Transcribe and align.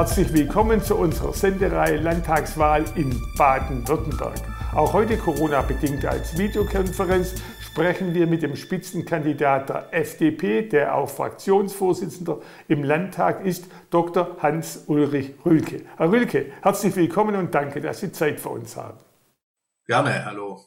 Herzlich 0.00 0.32
willkommen 0.32 0.82
zu 0.82 0.96
unserer 0.96 1.34
Sendereihe 1.34 1.98
Landtagswahl 1.98 2.86
in 2.94 3.22
Baden-Württemberg. 3.36 4.40
Auch 4.74 4.94
heute 4.94 5.18
Corona-bedingt 5.18 6.06
als 6.06 6.38
Videokonferenz 6.38 7.34
sprechen 7.60 8.14
wir 8.14 8.26
mit 8.26 8.40
dem 8.40 8.56
Spitzenkandidat 8.56 9.68
der 9.68 9.92
FDP, 9.92 10.62
der 10.62 10.94
auch 10.94 11.10
Fraktionsvorsitzender 11.10 12.38
im 12.66 12.82
Landtag 12.82 13.44
ist, 13.44 13.66
Dr. 13.90 14.38
Hans-Ulrich 14.40 15.34
Rülke. 15.44 15.82
Herr 15.98 16.10
Rülke, 16.10 16.46
herzlich 16.62 16.96
willkommen 16.96 17.36
und 17.36 17.54
danke, 17.54 17.82
dass 17.82 18.00
Sie 18.00 18.10
Zeit 18.10 18.40
für 18.40 18.48
uns 18.48 18.78
haben. 18.78 18.96
Gerne, 19.86 20.24
hallo. 20.24 20.64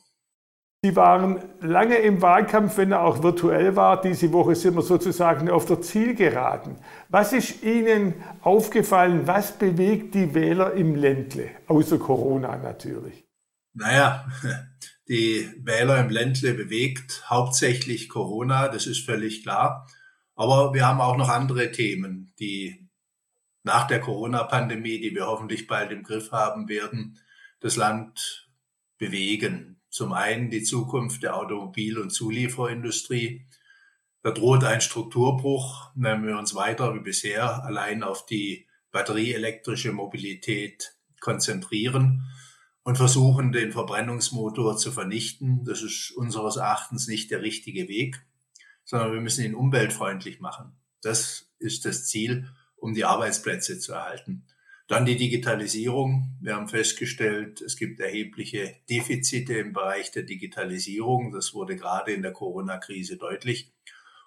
Sie 0.85 0.97
waren 0.97 1.41
lange 1.61 1.95
im 1.95 2.21
Wahlkampf, 2.21 2.75
wenn 2.75 2.91
er 2.91 3.03
auch 3.03 3.23
virtuell 3.23 3.77
war. 3.77 4.01
Diese 4.01 4.33
Woche 4.33 4.53
sind 4.53 4.75
wir 4.75 4.81
sozusagen 4.81 5.49
auf 5.49 5.65
der 5.65 5.81
Zielgeraden. 5.81 6.75
Was 7.07 7.31
ist 7.31 7.63
Ihnen 7.63 8.15
aufgefallen? 8.41 9.25
Was 9.25 9.57
bewegt 9.57 10.13
die 10.13 10.33
Wähler 10.33 10.73
im 10.73 10.95
Ländle? 10.95 11.51
Außer 11.67 11.97
Corona 11.99 12.57
natürlich. 12.57 13.23
Naja, 13.73 14.27
die 15.07 15.49
Wähler 15.63 16.01
im 16.01 16.09
Ländle 16.09 16.53
bewegt 16.53 17.29
hauptsächlich 17.29 18.09
Corona, 18.09 18.67
das 18.67 18.85
ist 18.85 19.05
völlig 19.05 19.43
klar. 19.43 19.87
Aber 20.35 20.73
wir 20.73 20.85
haben 20.85 20.99
auch 20.99 21.15
noch 21.15 21.29
andere 21.29 21.71
Themen, 21.71 22.33
die 22.39 22.89
nach 23.63 23.87
der 23.87 24.01
Corona-Pandemie, 24.01 24.99
die 24.99 25.15
wir 25.15 25.27
hoffentlich 25.27 25.65
bald 25.65 25.91
im 25.91 26.03
Griff 26.03 26.33
haben 26.33 26.67
werden, 26.67 27.19
das 27.61 27.77
Land 27.77 28.49
bewegen. 28.97 29.72
Zum 29.93 30.11
einen 30.11 30.49
die 30.49 30.63
Zukunft 30.63 31.21
der 31.21 31.37
Automobil- 31.37 31.99
und 31.99 32.09
Zulieferindustrie. 32.09 33.45
Da 34.23 34.31
droht 34.31 34.63
ein 34.63 34.81
Strukturbruch, 34.81 35.91
wenn 35.93 36.25
wir 36.25 36.39
uns 36.39 36.55
weiter 36.55 36.95
wie 36.95 37.01
bisher 37.01 37.63
allein 37.63 38.01
auf 38.01 38.25
die 38.25 38.67
batterieelektrische 38.89 39.91
Mobilität 39.91 40.95
konzentrieren 41.19 42.25
und 42.81 42.97
versuchen, 42.97 43.51
den 43.51 43.71
Verbrennungsmotor 43.71 44.77
zu 44.77 44.91
vernichten. 44.91 45.63
Das 45.63 45.83
ist 45.83 46.09
unseres 46.17 46.55
Erachtens 46.55 47.07
nicht 47.07 47.29
der 47.29 47.43
richtige 47.43 47.87
Weg, 47.87 48.25
sondern 48.85 49.13
wir 49.13 49.21
müssen 49.21 49.45
ihn 49.45 49.53
umweltfreundlich 49.53 50.39
machen. 50.39 50.75
Das 51.03 51.53
ist 51.59 51.85
das 51.85 52.07
Ziel, 52.07 52.49
um 52.77 52.95
die 52.95 53.05
Arbeitsplätze 53.05 53.77
zu 53.77 53.93
erhalten. 53.93 54.47
Dann 54.87 55.05
die 55.05 55.15
Digitalisierung. 55.15 56.37
Wir 56.41 56.55
haben 56.55 56.67
festgestellt, 56.67 57.61
es 57.61 57.77
gibt 57.77 57.99
erhebliche 58.01 58.75
Defizite 58.89 59.53
im 59.53 59.71
Bereich 59.71 60.11
der 60.11 60.23
Digitalisierung. 60.23 61.31
Das 61.31 61.53
wurde 61.53 61.75
gerade 61.77 62.11
in 62.11 62.21
der 62.21 62.33
Corona-Krise 62.33 63.17
deutlich. 63.17 63.71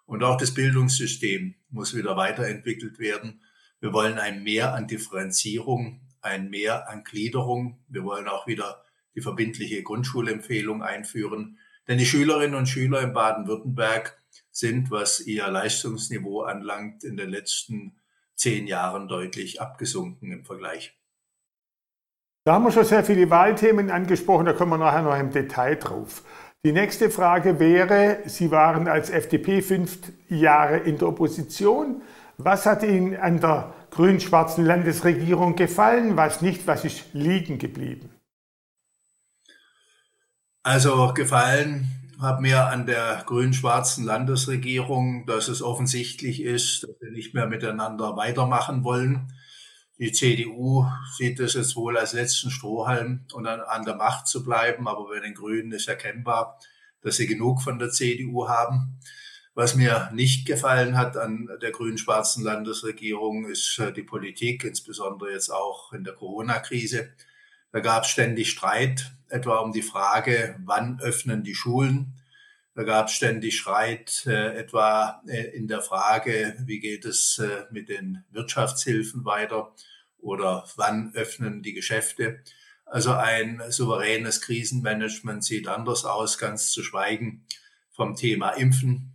Und 0.06 0.22
auch 0.22 0.38
das 0.38 0.54
Bildungssystem 0.54 1.56
muss 1.68 1.94
wieder 1.94 2.16
weiterentwickelt 2.16 2.98
werden. 2.98 3.42
Wir 3.80 3.92
wollen 3.92 4.18
ein 4.18 4.42
Mehr 4.42 4.72
an 4.74 4.86
Differenzierung, 4.86 6.00
ein 6.22 6.48
Mehr 6.48 6.88
an 6.88 7.04
Gliederung. 7.04 7.84
Wir 7.88 8.04
wollen 8.04 8.26
auch 8.26 8.46
wieder 8.46 8.84
die 9.14 9.20
verbindliche 9.20 9.82
Grundschulempfehlung 9.82 10.82
einführen. 10.82 11.58
Denn 11.86 11.98
die 11.98 12.06
Schülerinnen 12.06 12.54
und 12.54 12.66
Schüler 12.66 13.02
in 13.02 13.12
Baden-Württemberg 13.12 14.20
sind, 14.50 14.90
was 14.90 15.20
ihr 15.20 15.46
Leistungsniveau 15.48 16.42
anlangt, 16.42 17.04
in 17.04 17.16
den 17.16 17.28
letzten 17.28 17.98
zehn 18.36 18.66
Jahren 18.66 19.08
deutlich 19.08 19.60
abgesunken 19.60 20.30
im 20.30 20.44
Vergleich. 20.44 20.96
Da 22.44 22.54
haben 22.54 22.64
wir 22.64 22.70
schon 22.70 22.84
sehr 22.84 23.02
viele 23.02 23.28
Wahlthemen 23.28 23.90
angesprochen, 23.90 24.46
da 24.46 24.52
kommen 24.52 24.70
wir 24.72 24.78
nachher 24.78 25.02
noch 25.02 25.18
im 25.18 25.32
Detail 25.32 25.76
drauf. 25.76 26.22
Die 26.64 26.72
nächste 26.72 27.10
Frage 27.10 27.58
wäre, 27.58 28.20
Sie 28.26 28.50
waren 28.50 28.88
als 28.88 29.10
FDP 29.10 29.62
fünf 29.62 29.98
Jahre 30.28 30.78
in 30.78 30.98
der 30.98 31.08
Opposition. 31.08 32.02
Was 32.38 32.66
hat 32.66 32.82
Ihnen 32.82 33.16
an 33.16 33.40
der 33.40 33.74
grün-schwarzen 33.90 34.64
Landesregierung 34.64 35.56
gefallen, 35.56 36.16
was 36.16 36.42
nicht, 36.42 36.66
was 36.66 36.84
ist 36.84 37.14
liegen 37.14 37.58
geblieben? 37.58 38.10
Also 40.62 41.12
gefallen 41.14 42.05
habe 42.20 42.42
mir 42.42 42.66
an 42.66 42.86
der 42.86 43.22
grün-schwarzen 43.26 44.04
Landesregierung, 44.04 45.26
dass 45.26 45.48
es 45.48 45.62
offensichtlich 45.62 46.42
ist, 46.42 46.82
dass 46.82 47.00
wir 47.00 47.10
nicht 47.10 47.34
mehr 47.34 47.46
miteinander 47.46 48.16
weitermachen 48.16 48.84
wollen. 48.84 49.32
Die 49.98 50.12
CDU 50.12 50.86
sieht 51.16 51.40
es 51.40 51.54
jetzt 51.54 51.76
wohl 51.76 51.96
als 51.96 52.12
letzten 52.12 52.50
Strohhalm, 52.50 53.24
um 53.32 53.44
dann 53.44 53.60
an 53.60 53.84
der 53.84 53.96
Macht 53.96 54.26
zu 54.26 54.44
bleiben. 54.44 54.88
Aber 54.88 55.08
bei 55.08 55.20
den 55.20 55.34
Grünen 55.34 55.72
ist 55.72 55.88
erkennbar, 55.88 56.58
dass 57.00 57.16
sie 57.16 57.26
genug 57.26 57.62
von 57.62 57.78
der 57.78 57.90
CDU 57.90 58.48
haben. 58.48 58.98
Was 59.54 59.74
mir 59.74 60.10
nicht 60.12 60.46
gefallen 60.46 60.98
hat 60.98 61.16
an 61.16 61.48
der 61.62 61.70
grün-schwarzen 61.70 62.44
Landesregierung, 62.44 63.46
ist 63.46 63.78
äh, 63.78 63.90
die 63.90 64.02
Politik, 64.02 64.64
insbesondere 64.64 65.32
jetzt 65.32 65.48
auch 65.48 65.94
in 65.94 66.04
der 66.04 66.12
Corona-Krise. 66.12 67.08
Da 67.76 67.82
gab 67.82 68.04
es 68.04 68.08
ständig 68.08 68.52
Streit, 68.52 69.12
etwa 69.28 69.58
um 69.58 69.70
die 69.70 69.82
Frage, 69.82 70.58
wann 70.64 70.98
öffnen 70.98 71.42
die 71.42 71.54
Schulen. 71.54 72.14
Da 72.74 72.84
gab 72.84 73.08
es 73.08 73.12
ständig 73.12 73.58
Streit, 73.58 74.24
äh, 74.24 74.54
etwa 74.56 75.22
äh, 75.28 75.54
in 75.54 75.68
der 75.68 75.82
Frage, 75.82 76.56
wie 76.64 76.80
geht 76.80 77.04
es 77.04 77.38
äh, 77.38 77.66
mit 77.70 77.90
den 77.90 78.24
Wirtschaftshilfen 78.30 79.26
weiter 79.26 79.74
oder 80.16 80.66
wann 80.76 81.12
öffnen 81.14 81.62
die 81.62 81.74
Geschäfte. 81.74 82.40
Also 82.86 83.12
ein 83.12 83.60
souveränes 83.68 84.40
Krisenmanagement 84.40 85.44
sieht 85.44 85.68
anders 85.68 86.06
aus, 86.06 86.38
ganz 86.38 86.70
zu 86.70 86.82
schweigen 86.82 87.44
vom 87.90 88.16
Thema 88.16 88.52
Impfen, 88.52 89.12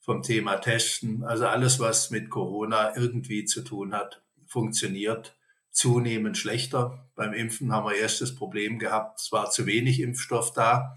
vom 0.00 0.22
Thema 0.22 0.56
Testen. 0.56 1.24
Also 1.24 1.46
alles, 1.46 1.80
was 1.80 2.10
mit 2.10 2.28
Corona 2.28 2.94
irgendwie 2.94 3.46
zu 3.46 3.62
tun 3.62 3.94
hat, 3.94 4.20
funktioniert 4.46 5.34
zunehmend 5.72 6.38
schlechter. 6.38 7.10
Beim 7.14 7.32
Impfen 7.32 7.72
haben 7.72 7.86
wir 7.86 7.96
erst 7.96 8.20
das 8.20 8.34
Problem 8.34 8.78
gehabt, 8.78 9.20
es 9.20 9.32
war 9.32 9.50
zu 9.50 9.66
wenig 9.66 10.00
Impfstoff 10.00 10.52
da. 10.52 10.94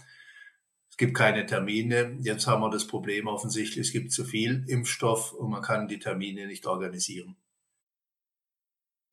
Es 0.90 0.98
gibt 0.98 1.16
keine 1.16 1.46
Termine. 1.46 2.18
Jetzt 2.22 2.48
haben 2.48 2.62
wir 2.62 2.70
das 2.70 2.88
Problem 2.88 3.28
offensichtlich, 3.28 3.88
es 3.88 3.94
gibt 3.94 4.12
zu 4.12 4.24
viel 4.24 4.64
Impfstoff 4.68 5.34
und 5.34 5.50
man 5.50 5.62
kann 5.62 5.88
die 5.88 6.00
Termine 6.00 6.48
nicht 6.48 6.68
organisieren. 6.68 7.36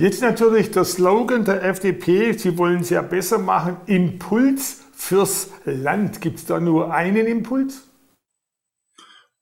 Jetzt 0.01 0.22
natürlich 0.22 0.71
der 0.71 0.84
Slogan 0.84 1.45
der 1.45 1.62
FDP, 1.62 2.33
Sie 2.33 2.59
wollen 2.59 2.81
es 2.81 2.91
ja 2.91 3.03
besser 3.03 3.39
machen, 3.39 3.77
Impuls 3.87 4.84
fürs 4.95 5.51
Land. 5.65 6.21
Gibt 6.21 6.39
es 6.39 6.47
da 6.47 6.61
nur 6.61 6.93
einen 6.93 7.27
Impuls? 7.27 7.89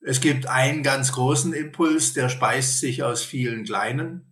Es 0.02 0.20
gibt 0.20 0.46
einen 0.46 0.82
ganz 0.82 1.12
großen 1.12 1.52
Impuls, 1.52 2.14
der 2.14 2.30
speist 2.30 2.80
sich 2.80 3.02
aus 3.02 3.22
vielen 3.22 3.64
kleinen. 3.64 4.29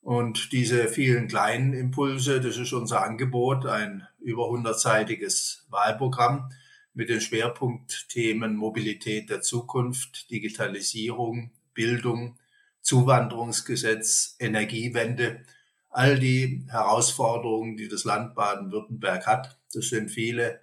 Und 0.00 0.52
diese 0.52 0.88
vielen 0.88 1.28
kleinen 1.28 1.72
Impulse, 1.72 2.40
das 2.40 2.56
ist 2.56 2.72
unser 2.72 3.02
Angebot, 3.02 3.66
ein 3.66 4.06
über 4.20 4.44
100-seitiges 4.44 5.64
Wahlprogramm 5.70 6.50
mit 6.94 7.08
den 7.08 7.20
Schwerpunktthemen 7.20 8.56
Mobilität 8.56 9.30
der 9.30 9.40
Zukunft, 9.42 10.30
Digitalisierung, 10.30 11.52
Bildung, 11.74 12.38
Zuwanderungsgesetz, 12.80 14.36
Energiewende, 14.38 15.42
all 15.90 16.18
die 16.18 16.66
Herausforderungen, 16.68 17.76
die 17.76 17.88
das 17.88 18.04
Land 18.04 18.34
Baden-Württemberg 18.34 19.26
hat. 19.26 19.58
Das 19.72 19.88
sind 19.88 20.10
viele 20.10 20.60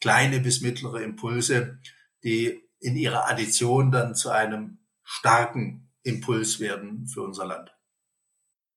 kleine 0.00 0.40
bis 0.40 0.60
mittlere 0.60 1.02
Impulse, 1.02 1.78
die 2.22 2.62
in 2.80 2.96
ihrer 2.96 3.28
Addition 3.30 3.90
dann 3.90 4.14
zu 4.14 4.30
einem 4.30 4.78
starken 5.02 5.90
Impuls 6.02 6.60
werden 6.60 7.06
für 7.06 7.22
unser 7.22 7.46
Land. 7.46 7.73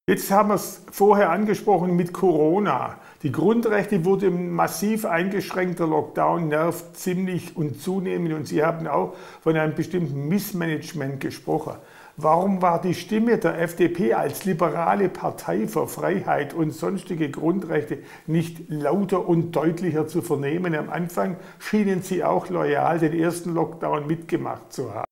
Jetzt 0.10 0.32
haben 0.32 0.50
wir 0.50 0.56
es 0.56 0.86
vorher 0.90 1.32
angesprochen 1.32 1.98
mit 1.98 2.14
Corona. 2.14 2.98
Die 3.24 3.32
Grundrechte 3.34 4.06
wurden 4.06 4.52
massiv 4.52 5.04
eingeschränkt. 5.04 5.80
Der 5.80 5.88
Lockdown 5.88 6.48
nervt 6.48 6.96
ziemlich 6.96 7.58
und 7.58 7.82
zunehmend. 7.82 8.34
Und 8.34 8.48
Sie 8.48 8.64
haben 8.64 8.88
auch 8.88 9.18
von 9.42 9.58
einem 9.58 9.76
bestimmten 9.76 10.30
Missmanagement 10.30 11.20
gesprochen. 11.20 11.74
Warum 12.16 12.62
war 12.62 12.80
die 12.80 12.94
Stimme 12.94 13.38
der 13.38 13.60
FDP 13.60 14.14
als 14.14 14.46
liberale 14.46 15.10
Partei 15.10 15.68
für 15.68 15.90
Freiheit 15.90 16.54
und 16.54 16.72
sonstige 16.72 17.30
Grundrechte 17.30 17.98
nicht 18.28 18.70
lauter 18.70 19.28
und 19.28 19.52
deutlicher 19.52 20.08
zu 20.08 20.22
vernehmen? 20.22 20.74
Am 20.74 20.90
Anfang 20.90 21.36
schienen 21.60 22.02
Sie 22.02 22.24
auch 22.24 22.50
loyal 22.50 22.98
den 23.00 23.12
ersten 23.12 23.54
Lockdown 23.54 24.08
mitgemacht 24.08 24.72
zu 24.72 24.94
haben. 24.94 25.06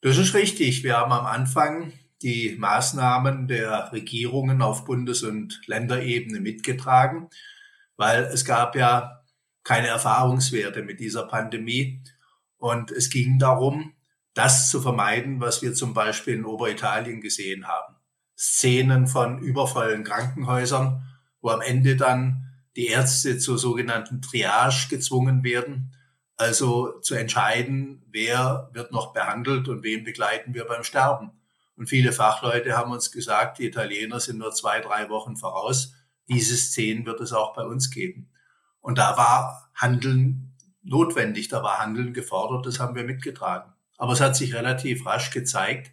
Das 0.00 0.16
ist 0.16 0.32
richtig. 0.32 0.82
Wir 0.82 0.96
haben 0.96 1.12
am 1.12 1.26
Anfang 1.26 1.92
die 2.24 2.56
Maßnahmen 2.58 3.48
der 3.48 3.92
Regierungen 3.92 4.62
auf 4.62 4.86
Bundes- 4.86 5.22
und 5.22 5.60
Länderebene 5.66 6.40
mitgetragen, 6.40 7.28
weil 7.96 8.24
es 8.24 8.46
gab 8.46 8.74
ja 8.74 9.22
keine 9.62 9.88
Erfahrungswerte 9.88 10.82
mit 10.82 11.00
dieser 11.00 11.26
Pandemie. 11.26 12.02
Und 12.56 12.90
es 12.90 13.10
ging 13.10 13.38
darum, 13.38 13.92
das 14.32 14.70
zu 14.70 14.80
vermeiden, 14.80 15.40
was 15.40 15.60
wir 15.60 15.74
zum 15.74 15.92
Beispiel 15.92 16.34
in 16.34 16.46
Oberitalien 16.46 17.20
gesehen 17.20 17.68
haben. 17.68 17.94
Szenen 18.36 19.06
von 19.06 19.38
übervollen 19.40 20.02
Krankenhäusern, 20.02 21.04
wo 21.42 21.50
am 21.50 21.60
Ende 21.60 21.94
dann 21.94 22.48
die 22.74 22.86
Ärzte 22.86 23.38
zur 23.38 23.58
sogenannten 23.58 24.22
Triage 24.22 24.88
gezwungen 24.88 25.44
werden, 25.44 25.94
also 26.36 26.98
zu 27.00 27.14
entscheiden, 27.14 28.02
wer 28.10 28.70
wird 28.72 28.92
noch 28.92 29.12
behandelt 29.12 29.68
und 29.68 29.82
wen 29.82 30.04
begleiten 30.04 30.54
wir 30.54 30.64
beim 30.64 30.84
Sterben. 30.84 31.32
Und 31.76 31.88
viele 31.88 32.12
Fachleute 32.12 32.76
haben 32.76 32.92
uns 32.92 33.10
gesagt, 33.10 33.58
die 33.58 33.66
Italiener 33.66 34.20
sind 34.20 34.38
nur 34.38 34.52
zwei, 34.52 34.80
drei 34.80 35.08
Wochen 35.08 35.36
voraus. 35.36 35.94
Diese 36.28 36.56
Szenen 36.56 37.04
wird 37.06 37.20
es 37.20 37.32
auch 37.32 37.54
bei 37.54 37.64
uns 37.64 37.90
geben. 37.90 38.30
Und 38.80 38.98
da 38.98 39.16
war 39.16 39.70
Handeln 39.74 40.54
notwendig, 40.82 41.48
da 41.48 41.62
war 41.62 41.78
Handeln 41.78 42.12
gefordert, 42.12 42.66
das 42.66 42.78
haben 42.78 42.94
wir 42.94 43.04
mitgetragen. 43.04 43.72
Aber 43.96 44.12
es 44.12 44.20
hat 44.20 44.36
sich 44.36 44.54
relativ 44.54 45.06
rasch 45.06 45.30
gezeigt, 45.30 45.92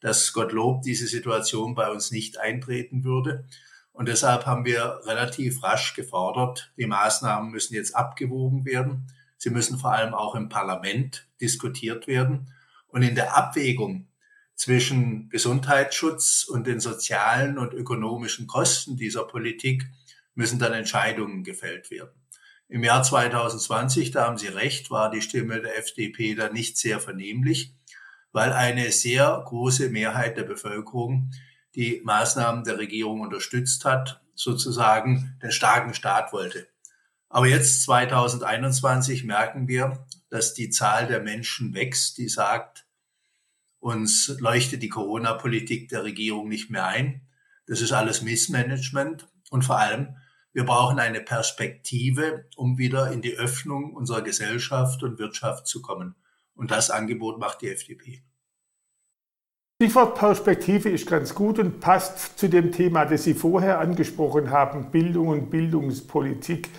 dass 0.00 0.32
Gottlob 0.32 0.82
diese 0.82 1.06
Situation 1.06 1.74
bei 1.74 1.90
uns 1.90 2.10
nicht 2.10 2.38
eintreten 2.38 3.02
würde. 3.04 3.46
Und 3.92 4.08
deshalb 4.08 4.44
haben 4.44 4.64
wir 4.64 5.00
relativ 5.06 5.62
rasch 5.62 5.94
gefordert, 5.94 6.72
die 6.76 6.86
Maßnahmen 6.86 7.50
müssen 7.50 7.74
jetzt 7.74 7.96
abgewogen 7.96 8.66
werden. 8.66 9.06
Sie 9.38 9.50
müssen 9.50 9.78
vor 9.78 9.92
allem 9.92 10.12
auch 10.12 10.34
im 10.34 10.48
Parlament 10.48 11.26
diskutiert 11.40 12.06
werden. 12.06 12.52
Und 12.88 13.02
in 13.02 13.14
der 13.14 13.36
Abwägung 13.36 14.08
zwischen 14.56 15.28
Gesundheitsschutz 15.28 16.44
und 16.44 16.66
den 16.66 16.80
sozialen 16.80 17.58
und 17.58 17.74
ökonomischen 17.74 18.46
Kosten 18.46 18.96
dieser 18.96 19.24
Politik 19.24 19.86
müssen 20.34 20.58
dann 20.58 20.72
Entscheidungen 20.72 21.44
gefällt 21.44 21.90
werden. 21.90 22.10
Im 22.68 22.82
Jahr 22.82 23.02
2020, 23.02 24.10
da 24.10 24.24
haben 24.24 24.38
Sie 24.38 24.48
recht, 24.48 24.90
war 24.90 25.10
die 25.10 25.22
Stimme 25.22 25.60
der 25.60 25.78
FDP 25.78 26.34
da 26.34 26.48
nicht 26.48 26.78
sehr 26.78 26.98
vernehmlich, 26.98 27.74
weil 28.32 28.52
eine 28.52 28.90
sehr 28.90 29.42
große 29.46 29.90
Mehrheit 29.90 30.36
der 30.36 30.42
Bevölkerung 30.42 31.30
die 31.74 32.00
Maßnahmen 32.04 32.64
der 32.64 32.78
Regierung 32.78 33.20
unterstützt 33.20 33.84
hat, 33.84 34.20
sozusagen 34.34 35.38
den 35.42 35.52
starken 35.52 35.94
Staat 35.94 36.32
wollte. 36.32 36.66
Aber 37.28 37.46
jetzt 37.46 37.82
2021 37.82 39.24
merken 39.24 39.68
wir, 39.68 40.06
dass 40.30 40.54
die 40.54 40.70
Zahl 40.70 41.06
der 41.06 41.20
Menschen 41.20 41.74
wächst, 41.74 42.18
die 42.18 42.28
sagt, 42.28 42.85
uns 43.86 44.36
leuchtet 44.40 44.82
die 44.82 44.88
Corona-Politik 44.88 45.88
der 45.90 46.02
Regierung 46.02 46.48
nicht 46.48 46.70
mehr 46.70 46.86
ein. 46.86 47.20
Das 47.66 47.80
ist 47.80 47.92
alles 47.92 48.20
Missmanagement 48.20 49.28
und 49.50 49.64
vor 49.64 49.78
allem, 49.78 50.16
wir 50.52 50.64
brauchen 50.64 50.98
eine 50.98 51.20
Perspektive, 51.20 52.46
um 52.56 52.78
wieder 52.78 53.12
in 53.12 53.22
die 53.22 53.36
Öffnung 53.36 53.94
unserer 53.94 54.22
Gesellschaft 54.22 55.04
und 55.04 55.20
Wirtschaft 55.20 55.68
zu 55.68 55.82
kommen. 55.82 56.16
Und 56.56 56.72
das 56.72 56.90
Angebot 56.90 57.38
macht 57.38 57.62
die 57.62 57.68
FDP. 57.68 58.24
Stichwort 59.80 60.16
Perspektive 60.16 60.88
ist 60.88 61.06
ganz 61.06 61.32
gut 61.32 61.60
und 61.60 61.78
passt 61.78 62.40
zu 62.40 62.48
dem 62.48 62.72
Thema, 62.72 63.04
das 63.04 63.22
Sie 63.22 63.34
vorher 63.34 63.78
angesprochen 63.78 64.50
haben, 64.50 64.90
Bildung 64.90 65.28
und 65.28 65.50
Bildungspolitik. 65.50 66.70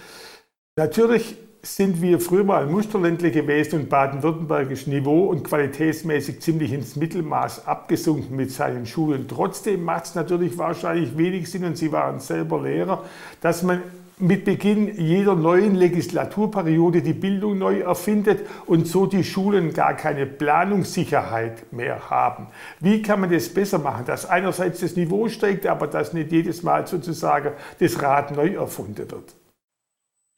Natürlich 0.75 1.37
sind 1.75 2.01
wir 2.01 2.19
früher 2.19 2.43
mal 2.43 2.65
Musterländler 2.65 3.29
gewesen 3.29 3.81
und 3.81 3.89
baden-württembergisch 3.89 4.87
Niveau 4.87 5.25
und 5.25 5.43
qualitätsmäßig 5.43 6.39
ziemlich 6.41 6.71
ins 6.71 6.95
Mittelmaß 6.95 7.67
abgesunken 7.67 8.35
mit 8.35 8.51
seinen 8.51 8.85
Schulen. 8.85 9.27
Trotzdem 9.27 9.83
macht 9.83 10.05
es 10.05 10.15
natürlich 10.15 10.57
wahrscheinlich 10.57 11.17
wenig 11.17 11.51
Sinn, 11.51 11.65
und 11.65 11.77
Sie 11.77 11.91
waren 11.91 12.19
selber 12.19 12.61
Lehrer, 12.61 13.03
dass 13.41 13.63
man 13.63 13.81
mit 14.19 14.45
Beginn 14.45 14.99
jeder 14.99 15.35
neuen 15.35 15.75
Legislaturperiode 15.75 17.01
die 17.01 17.13
Bildung 17.13 17.59
neu 17.59 17.81
erfindet 17.81 18.47
und 18.65 18.87
so 18.87 19.05
die 19.05 19.23
Schulen 19.23 19.73
gar 19.73 19.93
keine 19.93 20.25
Planungssicherheit 20.25 21.71
mehr 21.71 22.09
haben. 22.09 22.47
Wie 22.79 23.01
kann 23.01 23.21
man 23.21 23.31
das 23.31 23.49
besser 23.49 23.77
machen, 23.77 24.05
dass 24.05 24.27
einerseits 24.27 24.79
das 24.79 24.95
Niveau 24.95 25.29
steigt, 25.29 25.67
aber 25.67 25.85
dass 25.85 26.13
nicht 26.13 26.31
jedes 26.31 26.63
Mal 26.63 26.87
sozusagen 26.87 27.51
das 27.79 28.01
Rad 28.01 28.35
neu 28.35 28.53
erfunden 28.55 29.11
wird? 29.11 29.35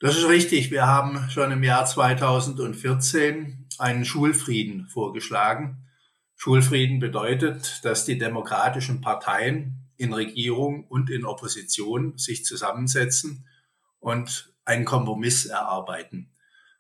Das 0.02 0.16
ist 0.16 0.30
richtig. 0.30 0.72
Wir 0.72 0.88
haben 0.88 1.30
schon 1.30 1.52
im 1.52 1.62
Jahr 1.62 1.86
2014 1.86 3.68
einen 3.80 4.06
Schulfrieden 4.06 4.88
vorgeschlagen. 4.88 5.90
Schulfrieden 6.38 7.00
bedeutet, 7.00 7.82
dass 7.84 8.06
die 8.06 8.18
demokratischen 8.18 9.02
Parteien 9.02 9.90
in 9.98 10.14
Regierung 10.14 10.86
und 10.86 11.10
in 11.10 11.26
Opposition 11.26 12.18
sich 12.18 12.46
zusammensetzen 12.46 13.46
und 14.00 14.54
einen 14.64 14.86
Kompromiss 14.86 15.46
erarbeiten. 15.46 16.32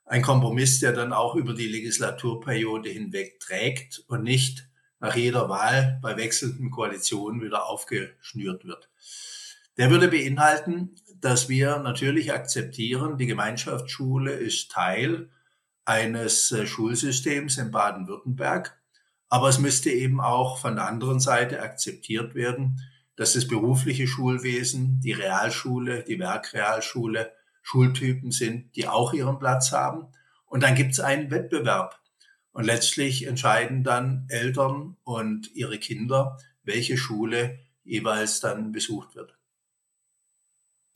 Ein 0.05 0.21
Kompromiss, 0.21 0.79
der 0.79 0.93
dann 0.93 1.11
auch 1.11 1.35
über 1.35 1.53
die 1.53 1.67
Legislaturperiode 1.67 2.89
hinweg 2.89 3.41
trägt 3.41 4.01
und 4.07 4.23
nicht 4.23 4.69
nach 5.01 5.17
jeder 5.17 5.49
Wahl 5.49 5.99
bei 6.01 6.15
wechselnden 6.15 6.71
Koalitionen 6.71 7.41
wieder 7.41 7.65
aufgeschnürt 7.65 8.63
wird. 8.63 8.89
Der 9.75 9.91
würde 9.91 10.07
beinhalten, 10.07 10.95
dass 11.21 11.49
wir 11.49 11.77
natürlich 11.79 12.33
akzeptieren, 12.33 13.17
die 13.17 13.25
Gemeinschaftsschule 13.25 14.31
ist 14.31 14.71
Teil 14.71 15.29
eines 15.85 16.51
äh, 16.51 16.65
Schulsystems 16.65 17.57
in 17.57 17.71
Baden-Württemberg, 17.71 18.79
aber 19.27 19.49
es 19.49 19.59
müsste 19.59 19.89
eben 19.89 20.21
auch 20.21 20.57
von 20.57 20.75
der 20.75 20.87
anderen 20.87 21.19
Seite 21.19 21.61
akzeptiert 21.61 22.35
werden, 22.35 22.81
dass 23.15 23.33
das 23.33 23.47
berufliche 23.47 24.07
Schulwesen, 24.07 25.01
die 25.01 25.11
Realschule, 25.11 26.03
die 26.03 26.19
Werkrealschule 26.19 27.33
Schultypen 27.61 28.31
sind, 28.31 28.75
die 28.75 28.87
auch 28.87 29.13
ihren 29.13 29.37
Platz 29.37 29.71
haben. 29.71 30.07
Und 30.45 30.63
dann 30.63 30.73
gibt 30.73 30.93
es 30.93 30.99
einen 30.99 31.29
Wettbewerb. 31.29 31.99
Und 32.51 32.65
letztlich 32.65 33.27
entscheiden 33.27 33.83
dann 33.83 34.25
Eltern 34.29 34.97
und 35.03 35.53
ihre 35.53 35.77
Kinder, 35.77 36.37
welche 36.63 36.97
Schule 36.97 37.59
jeweils 37.83 38.39
dann 38.39 38.71
besucht 38.71 39.15
wird 39.15 39.38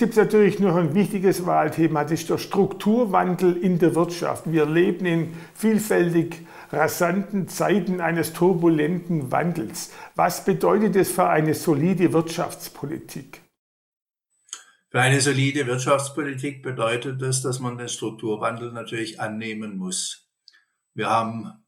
gibt 0.04 0.18
es 0.18 0.18
natürlich 0.18 0.60
noch 0.60 0.76
ein 0.76 0.96
wichtiges 0.96 1.46
Wahlthema, 1.46 2.04
das 2.04 2.12
ist 2.12 2.30
der 2.30 2.38
Strukturwandel 2.38 3.56
in 3.56 3.80
der 3.80 3.96
Wirtschaft. 3.96 4.52
Wir 4.52 4.66
leben 4.66 5.06
in 5.06 5.34
vielfältig 5.56 6.46
rasanten 6.74 7.48
Zeiten 7.48 8.02
eines 8.02 8.34
turbulenten 8.34 9.32
Wandels. 9.32 9.94
Was 10.16 10.44
bedeutet 10.44 10.98
es 10.98 11.10
für 11.10 11.30
eine 11.30 11.54
solide 11.54 12.12
Wirtschaftspolitik? 12.12 13.44
Für 14.90 15.00
eine 15.00 15.22
solide 15.22 15.66
Wirtschaftspolitik 15.68 16.64
bedeutet 16.64 17.22
es, 17.22 17.42
dass 17.42 17.62
man 17.62 17.78
den 17.78 17.88
Strukturwandel 17.88 18.74
natürlich 18.74 19.22
annehmen 19.22 19.78
muss. 19.78 20.30
Wir 20.94 21.10
haben 21.10 21.64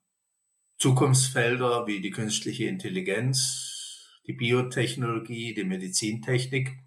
Zukunftsfelder 0.77 1.87
wie 1.87 2.01
die 2.01 2.11
künstliche 2.11 2.65
Intelligenz, 2.65 4.19
die 4.27 4.33
Biotechnologie, 4.33 5.53
die 5.53 5.63
Medizintechnik. 5.63 6.84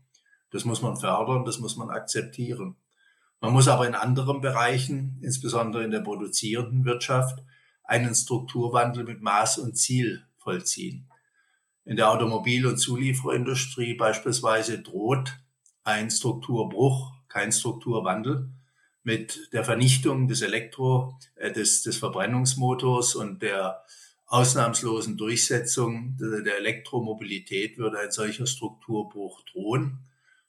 Das 0.51 0.65
muss 0.65 0.83
man 0.83 0.97
fördern, 0.97 1.45
das 1.45 1.59
muss 1.59 1.77
man 1.77 1.91
akzeptieren. 1.91 2.77
Man 3.41 3.53
muss 3.53 3.69
aber 3.69 3.87
in 3.87 3.95
anderen 3.95 4.41
Bereichen, 4.41 5.19
insbesondere 5.23 5.85
in 5.85 5.91
der 5.91 6.01
produzierenden 6.01 6.85
Wirtschaft, 6.85 7.43
einen 7.85 8.15
Strukturwandel 8.15 9.05
mit 9.05 9.23
Maß 9.23 9.59
und 9.59 9.77
Ziel 9.77 10.25
vollziehen. 10.39 11.09
In 11.85 11.97
der 11.97 12.11
Automobil- 12.11 12.67
und 12.67 12.79
Zulieferindustrie 12.79 13.95
beispielsweise 13.95 14.81
droht 14.81 15.39
ein 15.85 16.11
Strukturbruch, 16.11 17.13
kein 17.29 17.51
Strukturwandel 17.53 18.51
mit 19.05 19.49
der 19.55 19.65
Vernichtung 19.65 20.29
des 20.29 20.43
Elektro, 20.43 21.19
äh, 21.37 21.51
des, 21.51 21.83
des 21.83 21.97
Verbrennungsmotors 21.97 23.15
und 23.15 23.41
der 23.41 23.83
ausnahmslosen 24.27 25.17
Durchsetzung 25.17 26.19
der 26.19 26.59
Elektromobilität 26.59 27.79
würde 27.79 27.99
ein 28.01 28.11
solcher 28.11 28.47
Strukturbruch 28.47 29.41
drohen. 29.51 30.01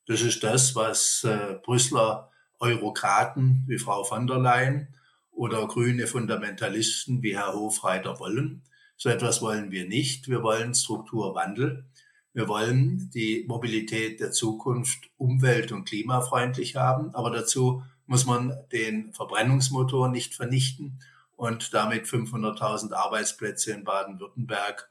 Das 0.10 0.24
ist 0.24 0.44
das, 0.44 0.76
was 0.76 1.24
äh, 1.24 1.60
Brüsseler 1.62 2.32
Eurokraten 2.58 3.64
wie 3.68 3.78
Frau 3.78 4.04
von 4.04 4.26
der 4.26 4.40
Leyen 4.40 4.88
oder 5.30 5.68
grüne 5.68 6.08
Fundamentalisten 6.08 7.22
wie 7.22 7.38
Herr 7.38 7.54
Hofreiter 7.54 8.20
wollen. 8.20 8.64
So 8.98 9.10
etwas 9.10 9.40
wollen 9.44 9.70
wir 9.70 9.88
nicht. 9.88 10.28
Wir 10.28 10.42
wollen 10.42 10.74
Strukturwandel. 10.74 11.86
Wir 12.34 12.48
wollen 12.48 13.12
die 13.14 13.46
Mobilität 13.48 14.20
der 14.20 14.32
Zukunft 14.32 15.12
umwelt- 15.18 15.72
und 15.72 15.86
klimafreundlich 15.86 16.76
haben. 16.76 17.14
Aber 17.14 17.30
dazu 17.30 17.84
muss 18.08 18.26
man 18.26 18.58
den 18.72 19.14
Verbrennungsmotor 19.14 20.10
nicht 20.10 20.34
vernichten 20.34 20.98
und 21.36 21.72
damit 21.76 22.08
500.000 22.08 22.94
Arbeitsplätze 22.94 23.74
in 23.74 23.84
Baden-Württemberg 23.84 24.90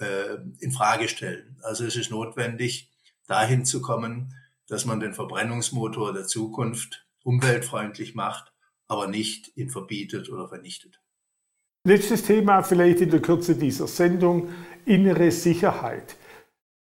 äh, 0.00 0.38
in 0.58 0.72
Frage 0.72 1.06
stellen. 1.08 1.60
Also 1.62 1.84
es 1.84 1.94
ist 1.94 2.10
notwendig, 2.10 2.90
dahin 3.28 3.64
zu 3.64 3.80
kommen, 3.80 4.34
dass 4.68 4.84
man 4.84 5.00
den 5.00 5.14
Verbrennungsmotor 5.14 6.12
der 6.12 6.26
Zukunft 6.26 7.06
umweltfreundlich 7.24 8.14
macht, 8.14 8.52
aber 8.86 9.06
nicht 9.06 9.56
ihn 9.56 9.70
verbietet 9.70 10.30
oder 10.30 10.48
vernichtet. 10.48 11.00
Letztes 11.84 12.22
Thema 12.22 12.62
vielleicht 12.62 13.00
in 13.00 13.10
der 13.10 13.20
Kürze 13.20 13.56
dieser 13.56 13.86
Sendung, 13.86 14.48
innere 14.84 15.30
Sicherheit. 15.30 16.16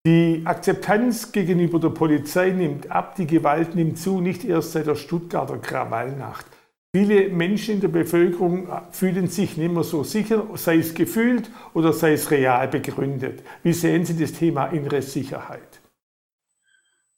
Die 0.05 0.41
Akzeptanz 0.45 1.31
gegenüber 1.31 1.79
der 1.79 1.89
Polizei 1.89 2.51
nimmt 2.51 2.89
ab, 2.89 3.15
die 3.15 3.27
Gewalt 3.27 3.75
nimmt 3.75 3.99
zu, 3.99 4.21
nicht 4.21 4.45
erst 4.45 4.71
seit 4.71 4.87
der 4.87 4.95
Stuttgarter 4.95 5.57
Krawallnacht. 5.57 6.45
Viele 6.95 7.29
Menschen 7.29 7.75
in 7.75 7.81
der 7.81 7.89
Bevölkerung 7.89 8.69
fühlen 8.91 9.27
sich 9.27 9.57
nicht 9.57 9.71
mehr 9.71 9.83
so 9.83 10.03
sicher, 10.03 10.47
sei 10.55 10.77
es 10.77 10.93
gefühlt 10.93 11.51
oder 11.73 11.91
sei 11.91 12.13
es 12.13 12.31
real 12.31 12.67
begründet. 12.69 13.43
Wie 13.63 13.73
sehen 13.73 14.05
Sie 14.05 14.17
das 14.17 14.31
Thema 14.31 14.67
innere 14.67 15.01
Sicherheit? 15.01 15.66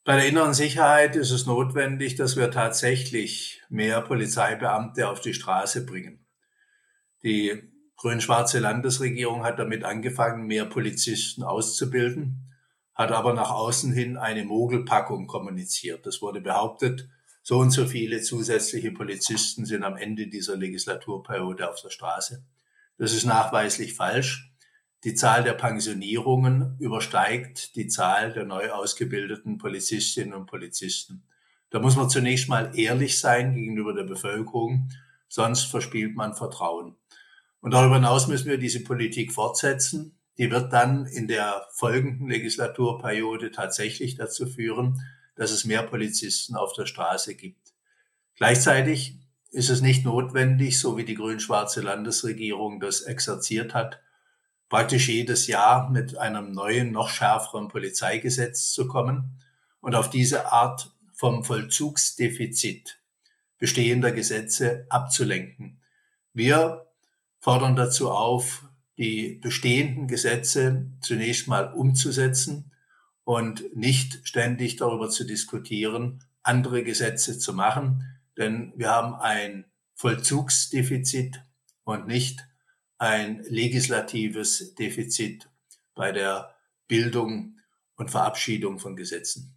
Bei 0.10 0.16
der 0.16 0.26
inneren 0.26 0.56
Sicherheit 0.56 1.16
ist 1.16 1.30
es 1.30 1.46
notwendig, 1.46 2.16
dass 2.16 2.36
wir 2.36 2.50
tatsächlich 2.50 3.62
mehr 3.70 4.02
Polizeibeamte 4.02 5.08
auf 5.08 5.22
die 5.22 5.36
Straße 5.36 5.86
bringen. 5.86 6.26
Die 7.22 7.62
grün-schwarze 7.96 8.58
Landesregierung 8.58 9.44
hat 9.44 9.60
damit 9.60 9.84
angefangen, 9.84 10.48
mehr 10.48 10.66
Polizisten 10.66 11.44
auszubilden, 11.44 12.52
hat 12.96 13.12
aber 13.12 13.36
nach 13.36 13.52
außen 13.52 13.94
hin 13.94 14.18
eine 14.18 14.46
Mogelpackung 14.46 15.28
kommuniziert. 15.28 16.08
Es 16.08 16.24
wurde 16.24 16.42
behauptet, 16.42 17.08
so 17.44 17.60
und 17.60 17.70
so 17.70 17.86
viele 17.86 18.20
zusätzliche 18.22 18.92
Polizisten 18.92 19.64
sind 19.66 19.84
am 19.84 19.96
Ende 19.96 20.26
dieser 20.26 20.58
Legislaturperiode 20.58 21.70
auf 21.70 21.80
der 21.84 21.92
Straße. 21.92 22.44
Das 22.98 23.14
ist 23.14 23.26
nachweislich 23.26 23.94
falsch. 23.94 24.49
Die 25.06 25.16
Zahl 25.16 25.44
der 25.44 25.54
Pensionierungen 25.54 26.76
übersteigt 26.80 27.76
die 27.78 27.88
Zahl 27.88 28.34
der 28.34 28.46
neu 28.46 28.72
ausgebildeten 28.72 29.58
Polizistinnen 29.58 30.34
und 30.34 30.46
Polizisten. 30.46 31.24
Da 31.70 31.80
muss 31.80 31.96
man 31.96 32.10
zunächst 32.10 32.50
mal 32.50 32.78
ehrlich 32.78 33.20
sein 33.20 33.56
gegenüber 33.56 33.94
der 33.94 34.04
Bevölkerung, 34.04 34.90
sonst 35.30 35.66
verspielt 35.66 36.16
man 36.16 36.36
Vertrauen. 36.36 36.96
Und 37.62 37.74
darüber 37.74 37.96
hinaus 37.96 38.28
müssen 38.28 38.50
wir 38.50 38.58
diese 38.58 38.84
Politik 38.84 39.32
fortsetzen. 39.32 40.18
Die 40.38 40.52
wird 40.52 40.74
dann 40.74 41.06
in 41.06 41.28
der 41.28 41.66
folgenden 41.74 42.28
Legislaturperiode 42.28 43.52
tatsächlich 43.52 44.16
dazu 44.16 44.48
führen, 44.48 45.02
dass 45.36 45.52
es 45.52 45.64
mehr 45.64 45.84
Polizisten 45.84 46.56
auf 46.56 46.74
der 46.74 46.86
Straße 46.86 47.36
gibt. 47.36 47.74
Gleichzeitig 48.36 49.18
ist 49.52 49.70
es 49.70 49.82
nicht 49.82 50.04
notwendig, 50.06 50.80
so 50.80 50.98
wie 50.98 51.06
die 51.06 51.16
grün-schwarze 51.16 51.82
Landesregierung 51.82 52.80
das 52.80 53.02
exerziert 53.02 53.74
hat, 53.74 54.02
praktisch 54.70 55.10
jedes 55.10 55.48
Jahr 55.48 55.90
mit 55.90 56.18
einem 56.18 56.52
neuen, 56.52 56.92
noch 56.92 57.10
schärferen 57.10 57.68
Polizeigesetz 57.68 58.72
zu 58.72 58.88
kommen 58.88 59.40
und 59.82 59.96
auf 59.96 60.10
diese 60.10 60.52
Art 60.52 60.92
vom 61.14 61.44
Vollzugsdefizit 61.44 63.00
bestehender 63.58 64.12
Gesetze 64.12 64.86
abzulenken. 64.90 65.82
Wir 66.34 66.88
fordern 67.40 67.76
dazu 67.76 68.12
auf, 68.12 68.64
die 68.98 69.40
bestehenden 69.42 70.08
Gesetze 70.08 70.92
zunächst 71.02 71.48
mal 71.48 71.74
umzusetzen 71.74 72.72
und 73.24 73.76
nicht 73.76 74.20
ständig 74.24 74.76
darüber 74.76 75.10
zu 75.10 75.24
diskutieren, 75.24 76.24
andere 76.44 76.84
Gesetze 76.84 77.38
zu 77.38 77.54
machen, 77.54 78.06
denn 78.38 78.74
wir 78.76 78.90
haben 78.90 79.16
ein 79.16 79.66
Vollzugsdefizit 79.96 81.42
und 81.84 82.08
nicht 82.08 82.49
ein 83.00 83.44
legislatives 83.50 84.76
Defizit 84.76 85.50
bei 85.96 86.12
der 86.12 86.54
Bildung 86.88 87.58
und 87.96 88.12
Verabschiedung 88.12 88.78
von 88.78 88.96
Gesetzen. 88.96 89.56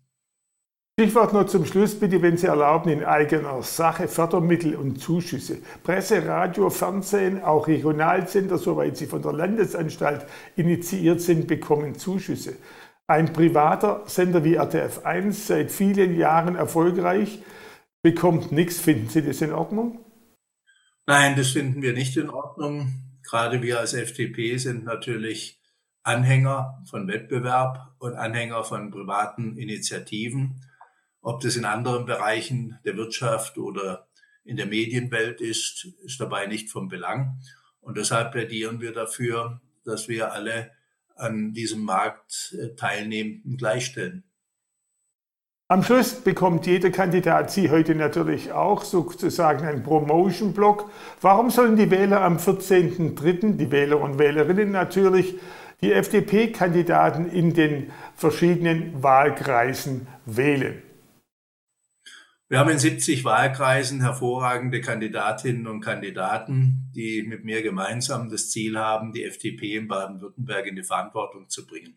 Stichwort 0.99 1.33
noch 1.33 1.47
zum 1.47 1.65
Schluss 1.65 1.99
bitte, 1.99 2.21
wenn 2.21 2.37
Sie 2.37 2.47
erlauben, 2.47 2.93
in 2.93 3.03
eigener 3.03 3.63
Sache 3.63 4.09
Fördermittel 4.09 4.77
und 4.77 5.01
Zuschüsse. 5.01 5.59
Presse, 5.83 6.27
Radio, 6.27 6.71
Fernsehen, 6.71 7.43
auch 7.43 7.67
Regionalsender, 7.67 8.59
soweit 8.59 8.97
sie 8.97 9.07
von 9.07 9.23
der 9.23 9.33
Landesanstalt 9.33 10.27
initiiert 10.55 11.21
sind, 11.21 11.49
bekommen 11.49 11.95
Zuschüsse. 11.95 12.57
Ein 13.07 13.33
privater 13.33 14.03
Sender 14.07 14.45
wie 14.45 14.55
RTF 14.55 15.05
1, 15.05 15.47
seit 15.47 15.73
vielen 15.73 16.15
Jahren 16.17 16.57
erfolgreich, 16.57 17.41
bekommt 18.03 18.53
nichts. 18.53 18.79
Finden 18.79 19.09
Sie 19.09 19.23
das 19.23 19.41
in 19.41 19.53
Ordnung? 19.53 20.05
Nein, 21.07 21.37
das 21.37 21.49
finden 21.51 21.81
wir 21.81 21.95
nicht 21.95 22.17
in 22.19 22.29
Ordnung. 22.29 23.12
Gerade 23.23 23.63
wir 23.63 23.81
als 23.81 23.95
FDP 23.95 24.57
sind 24.59 24.85
natürlich 24.85 25.61
Anhänger 26.03 26.83
von 26.89 27.07
Wettbewerb 27.07 27.95
und 27.99 28.15
Anhänger 28.15 28.65
von 28.65 28.91
privaten 28.91 29.57
Initiativen. 29.57 30.61
Ob 31.21 31.41
das 31.41 31.57
in 31.57 31.65
anderen 31.65 32.05
Bereichen 32.05 32.79
der 32.85 32.97
Wirtschaft 32.97 33.57
oder 33.59 34.09
in 34.45 34.57
der 34.57 34.67
Medienwelt 34.67 35.41
ist, 35.41 35.87
ist 36.05 36.21
dabei 36.21 36.47
nicht 36.47 36.71
von 36.71 36.89
Belang. 36.89 37.41
Und 37.81 37.97
deshalb 37.97 38.33
plädieren 38.33 38.81
wir 38.81 38.93
dafür, 38.93 39.61
dass 39.85 40.09
wir 40.09 40.33
alle 40.33 40.73
an 41.17 41.53
diesem 41.53 41.85
Markt 41.85 42.57
äh, 42.59 42.75
Teilnehmenden 42.75 43.57
gleichstellen. 43.57 44.25
Am 45.73 45.83
Schluss 45.83 46.17
bekommt 46.17 46.67
jeder 46.67 46.91
Kandidat 46.91 47.51
Sie 47.51 47.71
heute 47.71 47.95
natürlich 47.95 48.53
auch 48.53 48.83
sozusagen 48.83 49.65
einen 49.65 49.83
Promotion-Block. 49.83 50.91
Warum 51.23 51.49
sollen 51.49 51.77
die 51.77 51.91
Wähler 51.91 52.21
am 52.21 52.37
14.03., 52.37 53.57
die 53.57 53.71
Wähler 53.71 53.99
und 53.99 54.19
Wählerinnen 54.19 54.71
natürlich, 54.71 55.37
die 55.81 55.95
FDP-Kandidaten 55.95 57.25
in 57.25 57.55
den 57.55 57.91
verschiedenen 58.15 59.03
Wahlkreisen 59.03 60.09
wählen? 60.27 60.83
Wir 62.51 62.59
haben 62.59 62.69
in 62.69 62.79
70 62.79 63.25
Wahlkreisen 63.25 64.03
hervorragende 64.03 64.83
Kandidatinnen 64.83 65.67
und 65.67 65.81
Kandidaten, 65.81 66.91
die 66.95 67.23
mit 67.23 67.47
mir 67.47 67.63
gemeinsam 67.63 68.29
das 68.29 68.51
Ziel 68.51 68.79
haben, 68.79 69.15
die 69.15 69.25
FDP 69.25 69.77
in 69.77 69.89
Baden-Württemberg 69.89 70.67
in 70.67 70.77
die 70.77 70.83
Verantwortung 70.83 71.49
zu 71.49 71.67
bringen. 71.67 71.95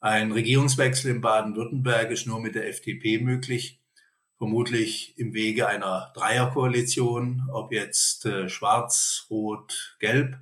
Ein 0.00 0.32
Regierungswechsel 0.32 1.10
in 1.10 1.20
Baden-Württemberg 1.20 2.10
ist 2.10 2.26
nur 2.26 2.40
mit 2.40 2.54
der 2.54 2.68
FDP 2.68 3.18
möglich, 3.18 3.80
vermutlich 4.38 5.14
im 5.18 5.34
Wege 5.34 5.68
einer 5.68 6.10
Dreierkoalition, 6.14 7.48
ob 7.52 7.72
jetzt 7.72 8.24
äh, 8.26 8.48
schwarz, 8.48 9.26
rot, 9.30 9.96
gelb 10.00 10.38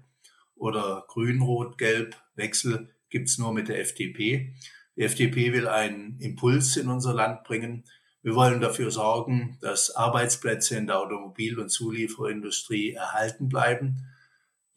oder 0.55 1.05
grün, 1.09 1.43
rot, 1.43 1.77
gelb. 1.77 2.17
Wechsel 2.37 2.95
gibt's 3.11 3.39
nur 3.39 3.53
mit 3.53 3.69
der 3.69 3.81
FDP. 3.81 4.55
Die 4.97 5.03
FDP 5.03 5.53
will 5.53 5.67
einen 5.67 6.19
Impuls 6.21 6.77
in 6.77 6.89
unser 6.89 7.13
Land 7.13 7.43
bringen, 7.45 7.85
wir 8.23 8.35
wollen 8.35 8.61
dafür 8.61 8.91
sorgen, 8.91 9.59
dass 9.61 9.95
Arbeitsplätze 9.95 10.77
in 10.77 10.87
der 10.87 10.99
Automobil- 10.99 11.59
und 11.59 11.71
Zulieferindustrie 11.71 12.93
erhalten 12.93 13.49
bleiben. 13.49 14.07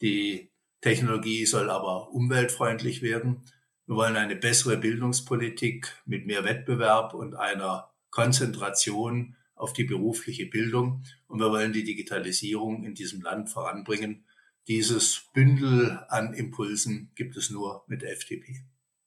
Die 0.00 0.50
Technologie 0.80 1.44
soll 1.44 1.68
aber 1.68 2.12
umweltfreundlich 2.12 3.02
werden. 3.02 3.42
Wir 3.86 3.96
wollen 3.96 4.16
eine 4.16 4.36
bessere 4.36 4.76
Bildungspolitik 4.76 6.02
mit 6.06 6.26
mehr 6.26 6.44
Wettbewerb 6.44 7.14
und 7.14 7.34
einer 7.34 7.90
Konzentration 8.10 9.36
auf 9.54 9.72
die 9.72 9.84
berufliche 9.84 10.46
Bildung. 10.46 11.02
Und 11.26 11.40
wir 11.40 11.50
wollen 11.50 11.72
die 11.72 11.84
Digitalisierung 11.84 12.84
in 12.84 12.94
diesem 12.94 13.22
Land 13.22 13.50
voranbringen. 13.50 14.24
Dieses 14.68 15.30
Bündel 15.32 15.98
an 16.08 16.34
Impulsen 16.34 17.10
gibt 17.16 17.36
es 17.36 17.50
nur 17.50 17.84
mit 17.88 18.02
der 18.02 18.12
FDP. 18.12 18.64